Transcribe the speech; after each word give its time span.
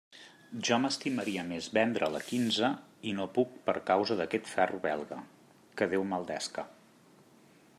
Jo 0.67 0.77
m'estimaria 0.83 1.41
més 1.49 1.67
vendre'l 1.77 2.17
a 2.19 2.21
quinze 2.29 2.71
i 3.11 3.13
no 3.19 3.27
puc 3.35 3.51
per 3.67 3.75
causa 3.91 4.17
d'aquest 4.21 4.49
ferro 4.53 4.81
belga, 4.87 5.21
que 5.81 5.89
Déu 5.93 6.07
maleesca. 6.15 6.65